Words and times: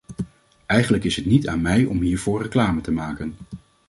Eigenlijk 0.65 1.03
is 1.03 1.15
het 1.15 1.25
niet 1.25 1.47
aan 1.47 1.61
mij 1.61 1.85
om 1.85 1.99
hiervoor 2.01 2.41
reclame 2.41 2.81
te 2.81 2.91
maken. 2.91 3.35